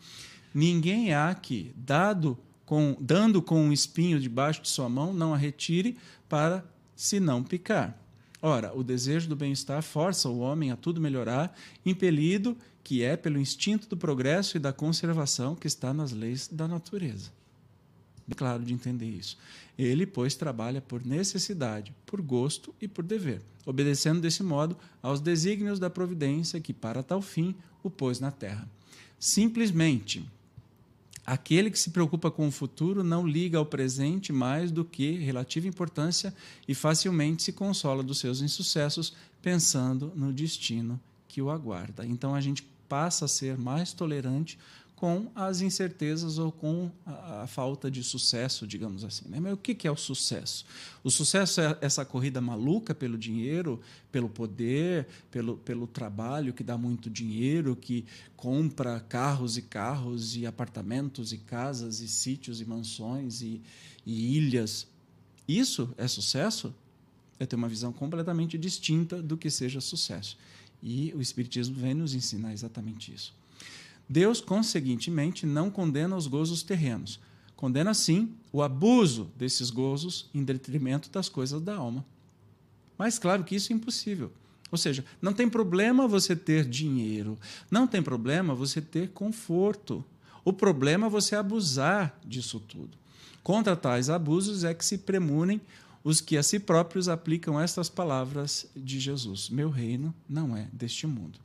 Ninguém 0.54 1.12
há 1.12 1.34
que, 1.34 1.72
dado 1.76 2.38
com, 2.64 2.96
dando 3.00 3.42
com 3.42 3.60
um 3.60 3.72
espinho 3.72 4.20
debaixo 4.20 4.62
de 4.62 4.68
sua 4.68 4.88
mão, 4.88 5.12
não 5.12 5.34
a 5.34 5.36
retire 5.36 5.96
para 6.28 6.64
se 6.94 7.18
não 7.18 7.42
picar. 7.42 7.98
Ora, 8.42 8.72
o 8.74 8.82
desejo 8.82 9.28
do 9.28 9.36
bem-estar 9.36 9.82
força 9.82 10.28
o 10.28 10.38
homem 10.38 10.70
a 10.70 10.76
tudo 10.76 11.00
melhorar, 11.00 11.54
impelido 11.84 12.56
que 12.82 13.02
é 13.02 13.16
pelo 13.16 13.38
instinto 13.38 13.88
do 13.88 13.96
progresso 13.96 14.56
e 14.56 14.60
da 14.60 14.72
conservação 14.72 15.54
que 15.54 15.66
está 15.66 15.92
nas 15.92 16.12
leis 16.12 16.48
da 16.48 16.66
natureza. 16.66 17.30
É 18.30 18.34
claro 18.34 18.64
de 18.64 18.72
entender 18.72 19.08
isso. 19.08 19.36
Ele, 19.76 20.06
pois, 20.06 20.34
trabalha 20.34 20.80
por 20.80 21.04
necessidade, 21.04 21.94
por 22.06 22.20
gosto 22.20 22.74
e 22.80 22.86
por 22.86 23.04
dever, 23.04 23.42
obedecendo 23.66 24.20
desse 24.20 24.42
modo 24.42 24.76
aos 25.02 25.20
desígnios 25.20 25.78
da 25.78 25.90
providência 25.90 26.60
que, 26.60 26.72
para 26.72 27.02
tal 27.02 27.20
fim, 27.20 27.54
o 27.82 27.90
pôs 27.90 28.20
na 28.20 28.30
terra. 28.30 28.68
Simplesmente, 29.18 30.24
Aquele 31.30 31.70
que 31.70 31.78
se 31.78 31.90
preocupa 31.90 32.28
com 32.28 32.48
o 32.48 32.50
futuro 32.50 33.04
não 33.04 33.24
liga 33.24 33.56
ao 33.56 33.64
presente 33.64 34.32
mais 34.32 34.72
do 34.72 34.84
que 34.84 35.12
relativa 35.18 35.68
importância 35.68 36.34
e 36.66 36.74
facilmente 36.74 37.44
se 37.44 37.52
consola 37.52 38.02
dos 38.02 38.18
seus 38.18 38.40
insucessos, 38.40 39.14
pensando 39.40 40.12
no 40.16 40.32
destino 40.32 40.98
que 41.28 41.40
o 41.40 41.48
aguarda. 41.48 42.04
Então 42.04 42.34
a 42.34 42.40
gente 42.40 42.64
passa 42.90 43.26
a 43.26 43.28
ser 43.28 43.56
mais 43.56 43.92
tolerante 43.92 44.58
com 44.96 45.30
as 45.34 45.62
incertezas 45.62 46.36
ou 46.36 46.52
com 46.52 46.90
a, 47.06 47.44
a, 47.44 47.46
falta 47.46 47.90
de 47.90 48.04
sucesso, 48.04 48.66
digamos 48.66 49.02
assim. 49.02 49.26
Né? 49.30 49.40
Mas 49.40 49.54
o 49.54 49.56
que, 49.56 49.74
que 49.74 49.88
é 49.88 49.90
o 49.90 49.96
sucesso? 49.96 50.66
O 51.02 51.10
sucesso 51.10 51.58
é 51.62 51.78
essa 51.80 52.04
corrida 52.04 52.38
maluca 52.38 52.94
pelo 52.94 53.16
dinheiro, 53.16 53.80
pelo 54.12 54.28
poder, 54.28 55.06
pelo, 55.30 55.56
pelo 55.56 55.86
trabalho 55.86 56.52
que 56.52 56.62
dá 56.62 56.76
muito 56.76 57.08
dinheiro, 57.08 57.74
que 57.74 58.04
compra 58.36 59.00
carros 59.00 59.56
e 59.56 59.62
carros 59.62 60.36
e 60.36 60.44
apartamentos 60.44 61.32
e 61.32 61.38
casas 61.38 62.00
e 62.00 62.08
sítios 62.08 62.60
e 62.60 62.66
mansões 62.66 63.40
e, 63.40 63.62
e 64.04 64.36
ilhas. 64.36 64.86
Isso 65.48 65.94
é 65.96 66.06
sucesso? 66.06 66.74
Eu 67.38 67.46
tenho 67.46 67.62
uma 67.62 67.68
visão 67.68 67.90
completamente 67.90 68.58
distinta 68.58 69.22
do 69.22 69.34
que 69.34 69.48
seja 69.48 69.80
sucesso. 69.80 70.36
E 70.82 71.12
o 71.14 71.20
Espiritismo 71.20 71.76
vem 71.76 71.94
nos 71.94 72.14
ensinar 72.14 72.52
exatamente 72.52 73.12
isso. 73.12 73.34
Deus, 74.08 74.40
conseguintemente, 74.40 75.46
não 75.46 75.70
condena 75.70 76.16
os 76.16 76.26
gozos 76.26 76.62
terrenos. 76.62 77.20
Condena, 77.54 77.94
sim, 77.94 78.34
o 78.52 78.62
abuso 78.62 79.30
desses 79.36 79.70
gozos 79.70 80.28
em 80.34 80.42
detrimento 80.42 81.10
das 81.10 81.28
coisas 81.28 81.60
da 81.60 81.76
alma. 81.76 82.04
Mas, 82.96 83.18
claro 83.18 83.44
que 83.44 83.54
isso 83.54 83.72
é 83.72 83.76
impossível. 83.76 84.32
Ou 84.70 84.78
seja, 84.78 85.04
não 85.20 85.32
tem 85.32 85.48
problema 85.48 86.08
você 86.08 86.34
ter 86.34 86.64
dinheiro, 86.64 87.38
não 87.70 87.86
tem 87.86 88.02
problema 88.02 88.54
você 88.54 88.80
ter 88.80 89.10
conforto. 89.10 90.04
O 90.44 90.52
problema 90.52 91.06
é 91.06 91.10
você 91.10 91.36
abusar 91.36 92.18
disso 92.24 92.60
tudo. 92.60 92.96
Contra 93.42 93.76
tais 93.76 94.08
abusos 94.08 94.64
é 94.64 94.72
que 94.72 94.84
se 94.84 94.98
premunem 94.98 95.60
os 96.02 96.20
que 96.20 96.36
a 96.36 96.42
si 96.42 96.58
próprios 96.58 97.08
aplicam 97.08 97.60
estas 97.60 97.88
palavras 97.88 98.70
de 98.74 98.98
Jesus: 98.98 99.48
Meu 99.48 99.70
reino 99.70 100.14
não 100.28 100.56
é 100.56 100.68
deste 100.72 101.06
mundo. 101.06 101.38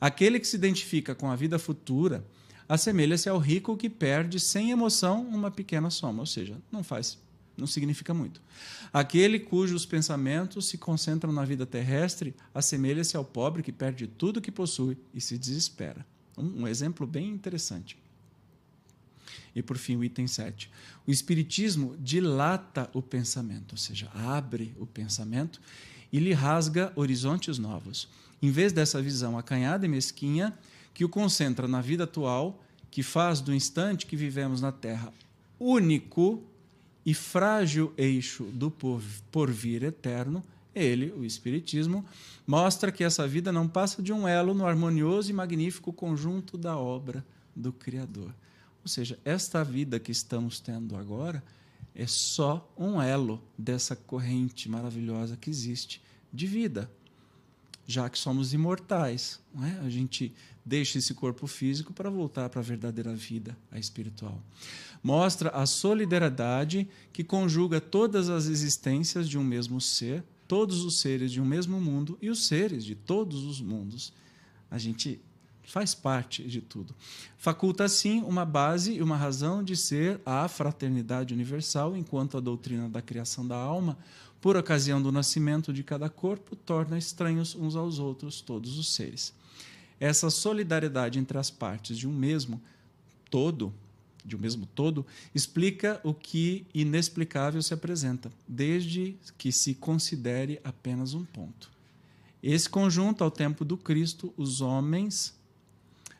Aquele 0.00 0.38
que 0.38 0.46
se 0.46 0.56
identifica 0.56 1.14
com 1.14 1.30
a 1.30 1.36
vida 1.36 1.58
futura 1.58 2.24
assemelha-se 2.68 3.28
ao 3.28 3.38
rico 3.38 3.76
que 3.76 3.88
perde 3.88 4.38
sem 4.38 4.70
emoção 4.70 5.22
uma 5.22 5.50
pequena 5.50 5.90
soma, 5.90 6.20
ou 6.20 6.26
seja, 6.26 6.56
não 6.70 6.84
faz, 6.84 7.18
não 7.56 7.66
significa 7.66 8.12
muito. 8.14 8.40
Aquele 8.92 9.40
cujos 9.40 9.86
pensamentos 9.86 10.66
se 10.68 10.78
concentram 10.78 11.32
na 11.32 11.44
vida 11.44 11.66
terrestre 11.66 12.34
assemelha-se 12.54 13.16
ao 13.16 13.24
pobre 13.24 13.62
que 13.62 13.72
perde 13.72 14.06
tudo 14.06 14.40
que 14.40 14.52
possui 14.52 14.96
e 15.12 15.20
se 15.20 15.36
desespera. 15.38 16.06
Um, 16.36 16.62
um 16.62 16.68
exemplo 16.68 17.06
bem 17.06 17.28
interessante. 17.28 17.98
E 19.54 19.62
por 19.62 19.76
fim, 19.76 19.96
o 19.96 20.04
item 20.04 20.26
7. 20.26 20.70
O 21.06 21.10
Espiritismo 21.10 21.96
dilata 21.98 22.90
o 22.92 23.02
pensamento, 23.02 23.72
ou 23.72 23.78
seja, 23.78 24.10
abre 24.14 24.74
o 24.78 24.86
pensamento 24.86 25.60
e 26.12 26.18
lhe 26.18 26.32
rasga 26.32 26.92
horizontes 26.96 27.58
novos 27.58 28.08
em 28.40 28.50
vez 28.50 28.72
dessa 28.72 29.02
visão 29.02 29.36
acanhada 29.36 29.84
e 29.84 29.88
mesquinha 29.88 30.56
que 30.94 31.04
o 31.04 31.08
concentra 31.08 31.68
na 31.68 31.80
vida 31.80 32.04
atual, 32.04 32.62
que 32.90 33.02
faz 33.02 33.40
do 33.40 33.54
instante 33.54 34.06
que 34.06 34.16
vivemos 34.16 34.60
na 34.60 34.72
Terra 34.72 35.12
único 35.60 36.42
e 37.04 37.12
frágil 37.12 37.92
eixo 37.96 38.44
do 38.44 38.70
porvir 38.70 39.82
eterno, 39.82 40.42
ele, 40.74 41.12
o 41.16 41.24
Espiritismo, 41.24 42.04
mostra 42.46 42.92
que 42.92 43.02
essa 43.02 43.26
vida 43.26 43.50
não 43.50 43.66
passa 43.66 44.00
de 44.00 44.12
um 44.12 44.28
elo 44.28 44.54
no 44.54 44.66
harmonioso 44.66 45.30
e 45.30 45.32
magnífico 45.32 45.92
conjunto 45.92 46.56
da 46.56 46.76
obra 46.76 47.24
do 47.56 47.72
Criador. 47.72 48.32
Ou 48.88 48.90
seja, 48.90 49.18
esta 49.22 49.62
vida 49.62 50.00
que 50.00 50.10
estamos 50.10 50.60
tendo 50.60 50.96
agora 50.96 51.44
é 51.94 52.06
só 52.06 52.72
um 52.74 53.02
elo 53.02 53.42
dessa 53.56 53.94
corrente 53.94 54.66
maravilhosa 54.66 55.36
que 55.36 55.50
existe 55.50 56.00
de 56.32 56.46
vida 56.46 56.90
já 57.88 58.08
que 58.10 58.18
somos 58.18 58.52
imortais. 58.52 59.40
É? 59.62 59.86
A 59.86 59.88
gente 59.88 60.32
deixa 60.62 60.98
esse 60.98 61.14
corpo 61.14 61.46
físico 61.46 61.94
para 61.94 62.10
voltar 62.10 62.50
para 62.50 62.60
a 62.60 62.62
verdadeira 62.62 63.14
vida, 63.14 63.56
a 63.72 63.78
espiritual. 63.78 64.38
Mostra 65.02 65.48
a 65.48 65.64
solidariedade 65.64 66.86
que 67.10 67.24
conjuga 67.24 67.80
todas 67.80 68.28
as 68.28 68.44
existências 68.46 69.26
de 69.26 69.38
um 69.38 69.42
mesmo 69.42 69.80
ser, 69.80 70.22
todos 70.46 70.84
os 70.84 71.00
seres 71.00 71.32
de 71.32 71.40
um 71.40 71.46
mesmo 71.46 71.80
mundo 71.80 72.18
e 72.20 72.28
os 72.28 72.46
seres 72.46 72.84
de 72.84 72.94
todos 72.94 73.42
os 73.44 73.58
mundos. 73.58 74.12
A 74.70 74.76
gente 74.76 75.18
faz 75.68 75.94
parte 75.94 76.42
de 76.42 76.60
tudo. 76.60 76.94
Faculta, 77.36 77.84
assim, 77.84 78.22
uma 78.22 78.44
base 78.44 78.94
e 78.94 79.02
uma 79.02 79.16
razão 79.16 79.62
de 79.62 79.76
ser 79.76 80.20
a 80.24 80.48
fraternidade 80.48 81.34
universal, 81.34 81.96
enquanto 81.96 82.36
a 82.36 82.40
doutrina 82.40 82.88
da 82.88 83.02
criação 83.02 83.46
da 83.46 83.56
alma 83.56 83.96
por 84.40 84.56
ocasião 84.56 85.02
do 85.02 85.12
nascimento 85.12 85.72
de 85.72 85.82
cada 85.82 86.08
corpo, 86.08 86.56
torna 86.56 86.96
estranhos 86.96 87.54
uns 87.54 87.76
aos 87.76 87.98
outros 87.98 88.40
todos 88.40 88.78
os 88.78 88.94
seres. 88.94 89.32
Essa 90.00 90.30
solidariedade 90.30 91.18
entre 91.18 91.36
as 91.36 91.50
partes 91.50 91.98
de 91.98 92.06
um 92.06 92.12
mesmo 92.12 92.60
todo, 93.30 93.74
de 94.24 94.36
um 94.36 94.38
mesmo 94.38 94.64
todo, 94.74 95.04
explica 95.34 96.00
o 96.04 96.14
que 96.14 96.64
inexplicável 96.72 97.60
se 97.62 97.74
apresenta, 97.74 98.30
desde 98.46 99.16
que 99.36 99.50
se 99.50 99.74
considere 99.74 100.60
apenas 100.62 101.14
um 101.14 101.24
ponto. 101.24 101.68
Esse 102.40 102.68
conjunto, 102.68 103.24
ao 103.24 103.30
tempo 103.30 103.64
do 103.64 103.76
Cristo, 103.76 104.32
os 104.36 104.60
homens 104.60 105.36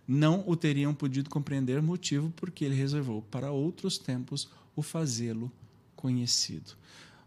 não 0.09 0.43
o 0.47 0.57
teriam 0.57 0.95
podido 0.95 1.29
compreender, 1.29 1.83
motivo 1.83 2.33
porque 2.35 2.65
ele 2.65 2.75
reservou 2.75 3.21
para 3.21 3.51
outros 3.51 3.99
tempos 3.99 4.49
o 4.75 4.81
fazê-lo 4.81 5.53
conhecido. 5.95 6.73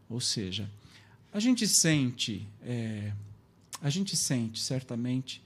Ou 0.10 0.20
seja, 0.20 0.68
a 1.32 1.40
gente 1.40 1.68
sente, 1.68 2.48
é, 2.64 3.14
a 3.80 3.90
gente 3.92 4.18
sente 4.18 4.60
certamente 4.60 5.44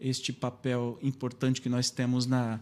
este 0.00 0.32
papel 0.32 0.98
importante 1.02 1.60
que 1.60 1.68
nós 1.68 1.90
temos 1.90 2.24
na 2.24 2.58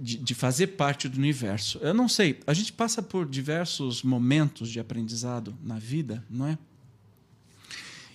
de, 0.00 0.16
de, 0.18 0.34
fazer 0.34 0.68
parte 0.68 1.08
do 1.08 1.18
universo. 1.18 1.78
Eu 1.78 1.92
não 1.92 2.08
sei, 2.08 2.38
a 2.46 2.54
gente 2.54 2.72
passa 2.72 3.02
por 3.02 3.28
diversos 3.28 4.04
momentos 4.04 4.70
de 4.70 4.78
aprendizado 4.78 5.52
na 5.60 5.80
vida, 5.80 6.24
não 6.30 6.46
é? 6.46 6.56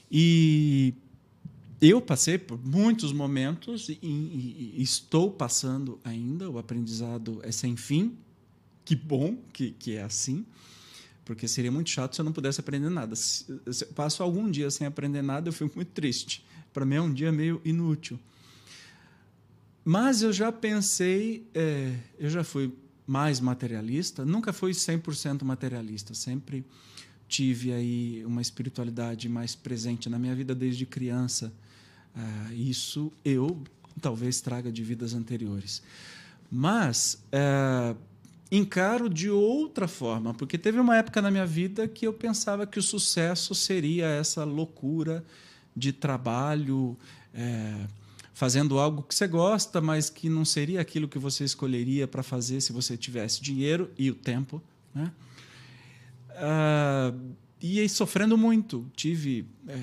E 0.09 0.93
eu 1.81 2.01
passei 2.01 2.37
por 2.37 2.63
muitos 2.65 3.11
momentos 3.11 3.89
e, 3.89 3.99
e, 4.01 4.73
e 4.77 4.81
estou 4.81 5.31
passando 5.31 5.99
ainda. 6.03 6.49
O 6.49 6.57
aprendizado 6.57 7.39
é 7.43 7.51
sem 7.51 7.75
fim. 7.75 8.17
Que 8.83 8.95
bom 8.95 9.37
que, 9.51 9.71
que 9.71 9.95
é 9.95 10.03
assim 10.03 10.45
porque 11.25 11.47
seria 11.47 11.71
muito 11.71 11.89
chato 11.89 12.13
se 12.13 12.21
eu 12.21 12.23
não 12.23 12.31
pudesse 12.31 12.59
aprender 12.59 12.89
nada. 12.89 13.15
Se 13.15 13.45
eu 13.65 13.87
passo 13.95 14.21
algum 14.21 14.49
dia 14.49 14.69
sem 14.69 14.85
aprender 14.85 15.23
nada, 15.23 15.49
eu 15.49 15.53
fico 15.53 15.75
muito 15.75 15.89
triste. 15.89 16.45
Para 16.71 16.85
mim 16.85 16.95
é 16.95 17.01
um 17.01 17.11
dia 17.11 17.31
meio 17.31 17.59
inútil. 17.65 18.19
mas 19.83 20.21
eu 20.21 20.31
já 20.31 20.51
pensei, 20.51 21.47
é, 21.53 21.95
eu 22.17 22.29
já 22.29 22.43
fui 22.43 22.71
mais 23.07 23.39
materialista, 23.39 24.23
nunca 24.25 24.51
fui 24.53 24.71
100% 24.71 25.43
materialista, 25.43 26.13
sempre 26.13 26.65
tive 27.27 27.71
aí 27.71 28.23
uma 28.25 28.41
espiritualidade 28.41 29.27
mais 29.29 29.55
presente 29.55 30.09
na 30.09 30.17
minha 30.17 30.35
vida 30.35 30.53
desde 30.53 30.85
criança. 30.85 31.53
Uh, 32.15 32.53
isso 32.53 33.11
eu 33.23 33.61
talvez 34.01 34.41
traga 34.41 34.71
de 34.71 34.83
vidas 34.83 35.13
anteriores. 35.13 35.81
Mas 36.51 37.23
uh, 37.33 37.97
encaro 38.51 39.09
de 39.09 39.29
outra 39.29 39.87
forma, 39.87 40.33
porque 40.33 40.57
teve 40.57 40.79
uma 40.79 40.95
época 40.95 41.21
na 41.21 41.31
minha 41.31 41.45
vida 41.45 41.87
que 41.87 42.05
eu 42.05 42.13
pensava 42.13 42.65
que 42.65 42.79
o 42.79 42.83
sucesso 42.83 43.55
seria 43.55 44.07
essa 44.07 44.43
loucura 44.43 45.23
de 45.75 45.91
trabalho, 45.91 46.97
é, 47.33 47.75
fazendo 48.33 48.79
algo 48.79 49.03
que 49.03 49.13
você 49.13 49.27
gosta, 49.27 49.81
mas 49.81 50.09
que 50.09 50.29
não 50.29 50.45
seria 50.45 50.79
aquilo 50.79 51.07
que 51.07 51.19
você 51.19 51.43
escolheria 51.43 52.07
para 52.07 52.23
fazer 52.23 52.61
se 52.61 52.71
você 52.71 52.95
tivesse 52.95 53.41
dinheiro 53.41 53.91
e 53.97 54.09
o 54.09 54.15
tempo. 54.15 54.61
Né? 54.93 55.11
Uh, 56.31 57.35
e 57.61 57.79
aí, 57.79 57.89
sofrendo 57.89 58.37
muito. 58.37 58.85
Tive 58.95 59.45
é, 59.67 59.77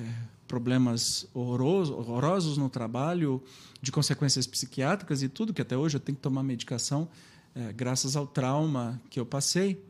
problemas 0.53 1.25
horrorosos, 1.33 1.95
horrorosos 1.95 2.57
no 2.59 2.69
trabalho, 2.69 3.41
de 3.81 3.91
consequências 3.91 4.45
psiquiátricas 4.45 5.23
e 5.23 5.27
tudo, 5.27 5.51
que 5.51 5.63
até 5.63 5.75
hoje 5.75 5.97
eu 5.97 5.99
tenho 5.99 6.15
que 6.15 6.21
tomar 6.21 6.43
medicação 6.43 7.09
é, 7.55 7.73
graças 7.73 8.15
ao 8.15 8.27
trauma 8.27 9.01
que 9.09 9.19
eu 9.19 9.25
passei, 9.25 9.83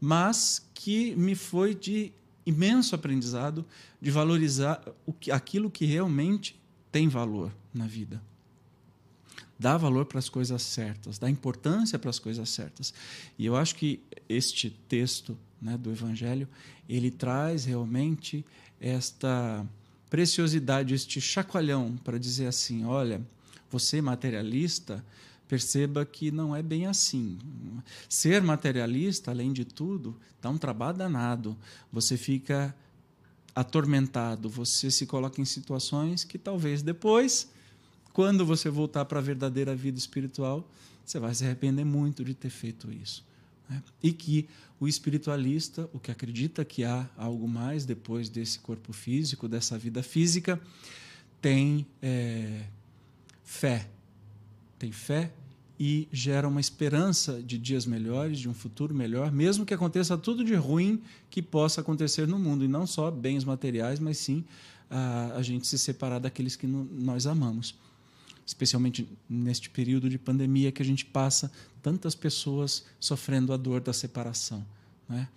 mas 0.00 0.66
que 0.72 1.14
me 1.14 1.34
foi 1.34 1.74
de 1.74 2.10
imenso 2.46 2.94
aprendizado 2.94 3.66
de 4.00 4.10
valorizar 4.10 4.82
o 5.04 5.12
que, 5.12 5.30
aquilo 5.30 5.70
que 5.70 5.84
realmente 5.84 6.58
tem 6.90 7.06
valor 7.06 7.52
na 7.74 7.86
vida. 7.86 8.22
Dá 9.58 9.76
valor 9.76 10.06
para 10.06 10.20
as 10.20 10.30
coisas 10.30 10.62
certas, 10.62 11.18
dá 11.18 11.28
importância 11.28 11.98
para 11.98 12.08
as 12.08 12.18
coisas 12.18 12.48
certas. 12.48 12.94
E 13.38 13.44
eu 13.44 13.56
acho 13.56 13.74
que 13.74 14.00
este 14.26 14.70
texto 14.88 15.36
né, 15.60 15.76
do 15.76 15.90
Evangelho, 15.90 16.48
ele 16.88 17.10
traz 17.10 17.66
realmente 17.66 18.42
esta 18.80 19.66
preciosidade, 20.10 20.94
este 20.94 21.20
chacoalhão 21.20 21.96
para 22.02 22.18
dizer 22.18 22.46
assim: 22.46 22.84
olha, 22.84 23.20
você 23.70 24.00
materialista, 24.00 25.04
perceba 25.48 26.04
que 26.04 26.30
não 26.30 26.54
é 26.54 26.62
bem 26.62 26.86
assim. 26.86 27.38
Ser 28.08 28.42
materialista, 28.42 29.30
além 29.30 29.52
de 29.52 29.64
tudo, 29.64 30.16
dá 30.40 30.50
um 30.50 30.58
trabalho 30.58 30.98
danado. 30.98 31.56
Você 31.92 32.16
fica 32.16 32.74
atormentado, 33.54 34.48
você 34.48 34.90
se 34.90 35.04
coloca 35.04 35.40
em 35.40 35.44
situações 35.44 36.22
que 36.22 36.38
talvez 36.38 36.80
depois, 36.80 37.50
quando 38.12 38.46
você 38.46 38.70
voltar 38.70 39.04
para 39.04 39.18
a 39.18 39.22
verdadeira 39.22 39.74
vida 39.74 39.98
espiritual, 39.98 40.68
você 41.04 41.18
vai 41.18 41.34
se 41.34 41.44
arrepender 41.44 41.84
muito 41.84 42.24
de 42.24 42.34
ter 42.34 42.50
feito 42.50 42.92
isso. 42.92 43.26
Né? 43.68 43.82
E 44.02 44.12
que 44.12 44.48
o 44.80 44.86
espiritualista, 44.86 45.88
o 45.92 45.98
que 45.98 46.10
acredita 46.10 46.64
que 46.64 46.84
há 46.84 47.08
algo 47.16 47.48
mais 47.48 47.84
depois 47.84 48.28
desse 48.28 48.58
corpo 48.58 48.92
físico, 48.92 49.48
dessa 49.48 49.76
vida 49.76 50.02
física, 50.02 50.60
tem 51.40 51.86
é, 52.00 52.64
fé. 53.44 53.88
Tem 54.78 54.92
fé 54.92 55.32
e 55.80 56.08
gera 56.12 56.48
uma 56.48 56.60
esperança 56.60 57.40
de 57.40 57.56
dias 57.56 57.86
melhores, 57.86 58.38
de 58.38 58.48
um 58.48 58.54
futuro 58.54 58.92
melhor, 58.94 59.30
mesmo 59.30 59.64
que 59.64 59.72
aconteça 59.72 60.18
tudo 60.18 60.44
de 60.44 60.54
ruim 60.54 61.00
que 61.30 61.40
possa 61.40 61.80
acontecer 61.80 62.26
no 62.26 62.38
mundo, 62.38 62.64
e 62.64 62.68
não 62.68 62.84
só 62.84 63.10
bens 63.10 63.44
materiais, 63.44 64.00
mas 64.00 64.18
sim 64.18 64.44
a, 64.90 65.34
a 65.36 65.42
gente 65.42 65.66
se 65.68 65.78
separar 65.78 66.18
daqueles 66.18 66.56
que 66.56 66.66
no, 66.66 66.84
nós 66.84 67.26
amamos 67.26 67.76
especialmente 68.48 69.06
neste 69.28 69.68
período 69.68 70.08
de 70.08 70.18
pandemia 70.18 70.72
que 70.72 70.80
a 70.80 70.84
gente 70.84 71.04
passa 71.04 71.52
tantas 71.82 72.14
pessoas 72.14 72.86
sofrendo 72.98 73.52
a 73.52 73.58
dor 73.58 73.82
da 73.82 73.92
separação. 73.92 74.64
Né? 75.06 75.28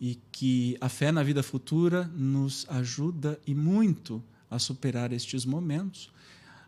E 0.00 0.18
que 0.32 0.76
a 0.80 0.88
fé 0.88 1.12
na 1.12 1.22
vida 1.22 1.40
futura 1.40 2.02
nos 2.16 2.66
ajuda 2.68 3.40
e 3.46 3.54
muito 3.54 4.20
a 4.50 4.58
superar 4.58 5.12
estes 5.12 5.44
momentos, 5.44 6.10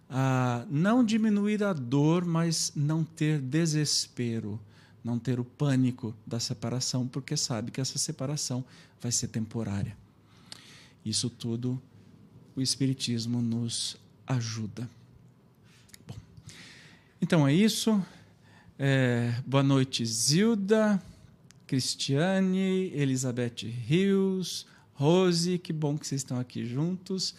a 0.08 0.64
não 0.70 1.04
diminuir 1.04 1.64
a 1.64 1.72
dor, 1.72 2.24
mas 2.24 2.70
não 2.76 3.02
ter 3.02 3.40
desespero, 3.40 4.60
não 5.02 5.18
ter 5.18 5.40
o 5.40 5.44
pânico 5.44 6.14
da 6.24 6.38
separação, 6.38 7.08
porque 7.08 7.37
sabe 7.37 7.72
que 7.72 7.80
essa 7.80 7.98
separação 7.98 8.64
vai 9.00 9.10
ser 9.10 9.26
temporária. 9.26 9.96
Isso 11.04 11.28
tudo 11.28 11.82
o 12.54 12.62
Espiritismo 12.62 13.42
nos 13.42 13.96
ajuda. 14.24 14.88
Então 17.24 17.48
é 17.48 17.54
isso. 17.54 18.04
É, 18.78 19.32
boa 19.46 19.62
noite, 19.62 20.04
Zilda, 20.04 21.02
Cristiane, 21.66 22.92
Elizabeth 22.92 23.64
Rios, 23.87 24.66
Rose, 24.92 25.58
que 25.58 25.72
bom 25.72 25.96
que 25.96 26.06
vocês 26.06 26.20
estão 26.20 26.38
aqui 26.38 26.66
juntos. 26.66 27.34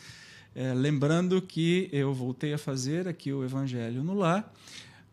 É, 0.56 0.74
lembrando 0.74 1.40
que 1.40 1.88
eu 1.92 2.16
voltei 2.16 2.52
a 2.52 2.58
fazer 2.58 3.08
aqui 3.08 3.32
o 3.32 3.44
Evangelho 3.44 4.04
no 4.04 4.16
Lar, 4.16 4.52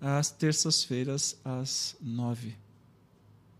às 0.00 0.30
terças-feiras, 0.30 1.38
às 1.44 1.94
nove, 2.00 2.56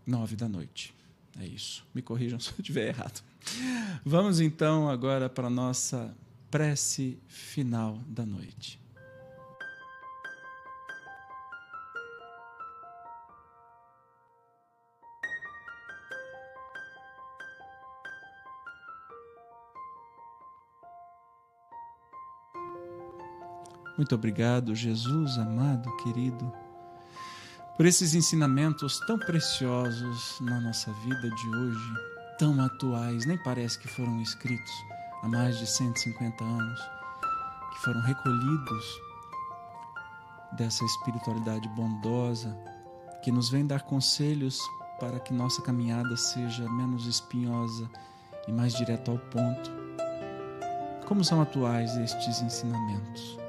nove 0.07 0.35
da 0.35 0.49
noite. 0.49 0.95
É 1.39 1.45
isso. 1.45 1.85
Me 1.93 2.01
corrijam 2.01 2.39
se 2.41 2.49
eu 2.49 2.55
estiver 2.57 2.87
errado. 2.87 3.23
Vamos 4.03 4.39
então 4.39 4.89
agora 4.89 5.29
para 5.29 5.45
a 5.45 5.51
nossa 5.51 6.11
prece 6.49 7.19
final 7.27 7.99
da 8.07 8.25
noite. 8.25 8.81
Muito 23.95 24.15
obrigado, 24.15 24.73
Jesus 24.73 25.37
amado, 25.37 25.95
querido, 25.97 26.51
por 27.77 27.85
esses 27.85 28.15
ensinamentos 28.15 28.99
tão 29.01 29.19
preciosos 29.19 30.39
na 30.41 30.59
nossa 30.59 30.91
vida 30.93 31.29
de 31.29 31.49
hoje, 31.49 31.93
tão 32.39 32.59
atuais, 32.59 33.23
nem 33.27 33.37
parece 33.43 33.77
que 33.77 33.87
foram 33.87 34.19
escritos 34.19 34.71
há 35.21 35.27
mais 35.27 35.59
de 35.59 35.67
150 35.67 36.43
anos, 36.43 36.79
que 37.71 37.79
foram 37.83 38.01
recolhidos 38.01 38.85
dessa 40.53 40.83
espiritualidade 40.85 41.69
bondosa 41.69 42.57
que 43.23 43.31
nos 43.31 43.49
vem 43.51 43.65
dar 43.65 43.83
conselhos 43.83 44.59
para 44.99 45.19
que 45.19 45.33
nossa 45.33 45.61
caminhada 45.61 46.17
seja 46.17 46.67
menos 46.71 47.05
espinhosa 47.05 47.87
e 48.47 48.51
mais 48.51 48.73
direto 48.73 49.11
ao 49.11 49.19
ponto. 49.19 49.71
Como 51.05 51.23
são 51.23 51.41
atuais 51.41 51.95
estes 51.95 52.41
ensinamentos? 52.41 53.42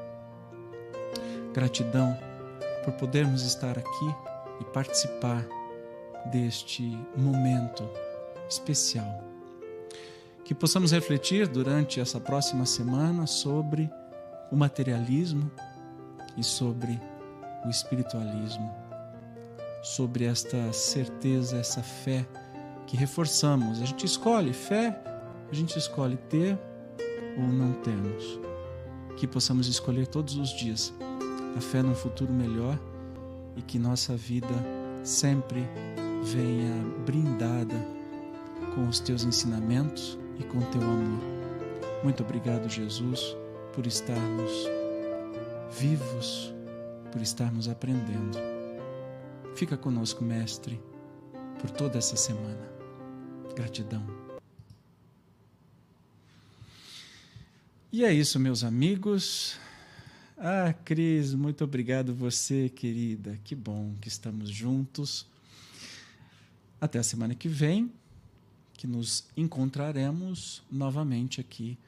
Gratidão 1.55 2.19
por 2.85 2.95
podermos 2.95 3.43
estar 3.43 3.79
aqui 3.79 4.15
e 4.61 4.65
participar 4.65 5.47
deste 6.33 6.83
momento 7.17 7.89
especial. 8.49 9.23
Que 10.45 10.53
possamos 10.53 10.91
refletir 10.91 11.47
durante 11.47 12.01
essa 12.01 12.19
próxima 12.19 12.67
semana 12.67 13.29
sobre 13.29 13.89
o 14.51 14.57
materialismo 14.57 15.49
e 16.37 16.43
sobre 16.43 17.01
o 17.65 17.71
espiritualismo, 17.71 18.75
sobre 19.81 20.25
esta 20.25 20.73
certeza, 20.73 21.57
essa 21.57 21.85
fé 21.85 22.27
que 22.85 22.97
reforçamos. 22.97 23.81
A 23.81 23.85
gente 23.85 24.05
escolhe 24.05 24.53
fé, 24.53 25.01
a 25.51 25.55
gente 25.55 25.79
escolhe 25.79 26.17
ter 26.17 26.59
ou 27.39 27.45
não 27.45 27.75
termos. 27.75 28.41
Que 29.17 29.29
possamos 29.29 29.69
escolher 29.69 30.09
todos 30.09 30.37
os 30.37 30.51
dias 30.51 30.93
a 31.57 31.61
fé 31.61 31.83
num 31.83 31.95
futuro 31.95 32.33
melhor 32.33 32.79
e 33.57 33.63
que 33.63 33.79
nossa 33.79 34.17
vida 34.17 34.55
sempre 35.03 35.65
venha 36.23 36.75
brindada 37.05 37.77
com 38.75 38.89
os 38.89 38.99
teus 38.99 39.25
ensinamentos 39.25 40.19
e 40.39 40.45
com 40.45 40.59
o 40.59 40.67
teu 40.67 40.83
amor. 40.83 41.23
Muito 42.03 42.23
obrigado, 42.23 42.69
Jesus, 42.69 43.37
por 43.73 43.87
estarmos 43.87 44.51
vivos, 45.71 46.55
por 47.13 47.21
estarmos 47.21 47.69
aprendendo. 47.69 48.39
Fica 49.55 49.77
conosco, 49.77 50.25
Mestre, 50.25 50.81
por 51.61 51.71
toda 51.71 51.99
essa 51.99 52.17
semana. 52.17 52.69
Gratidão. 53.55 54.05
E 57.93 58.05
é 58.05 58.13
isso, 58.13 58.41
meus 58.41 58.65
amigos. 58.65 59.57
Ah, 60.37 60.75
Cris, 60.85 61.33
muito 61.33 61.63
obrigado 61.63 62.13
você, 62.13 62.69
querida. 62.69 63.39
Que 63.45 63.55
bom 63.55 63.95
que 64.01 64.09
estamos 64.09 64.51
juntos. 64.51 65.27
Até 66.81 66.99
a 66.99 67.05
semana 67.05 67.37
que 67.37 67.49
vem, 67.49 67.93
que 68.73 68.87
nos 68.87 69.27
encontraremos 69.37 70.61
novamente 70.71 71.41
aqui 71.41 71.79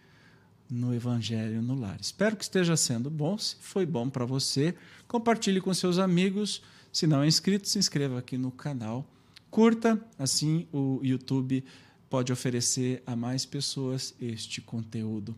no 0.71 0.95
Evangelho 0.95 1.61
no 1.61 1.75
Lar. 1.75 1.99
Espero 2.01 2.37
que 2.37 2.45
esteja 2.45 2.77
sendo 2.77 3.11
bom. 3.11 3.37
Se 3.37 3.57
foi 3.57 3.85
bom 3.85 4.09
para 4.09 4.25
você, 4.25 4.77
compartilhe 5.09 5.61
com 5.61 5.75
seus 5.75 5.99
amigos. 5.99 6.63
Se 6.93 7.05
não 7.05 7.23
é 7.25 7.27
inscrito, 7.27 7.69
se 7.69 7.81
inscreva 7.81 8.21
aqui 8.21 8.39
no 8.39 8.53
canal. 8.53 9.05
Curta, 9.51 10.01
assim 10.17 10.69
o 10.73 11.01
YouTube 11.03 11.65
pode 12.09 12.33
oferecer 12.33 13.03
a 13.05 13.17
mais 13.17 13.45
pessoas 13.45 14.15
este 14.21 14.61
conteúdo. 14.61 15.35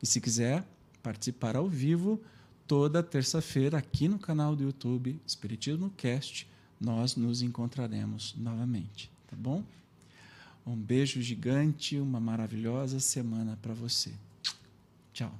E 0.00 0.06
se 0.06 0.20
quiser 0.20 0.64
participar 1.02 1.56
ao 1.56 1.68
vivo, 1.68 2.22
toda 2.66 3.02
terça-feira 3.02 3.78
aqui 3.78 4.08
no 4.08 4.18
canal 4.18 4.56
do 4.56 4.62
YouTube 4.64 5.20
Espiritismo 5.26 5.90
Cast, 5.96 6.48
nós 6.80 7.16
nos 7.16 7.42
encontraremos 7.42 8.34
novamente, 8.36 9.10
tá 9.28 9.36
bom? 9.36 9.62
Um 10.66 10.76
beijo 10.76 11.20
gigante, 11.20 11.98
uma 11.98 12.20
maravilhosa 12.20 13.00
semana 13.00 13.58
para 13.60 13.74
você. 13.74 14.12
Tchau. 15.12 15.32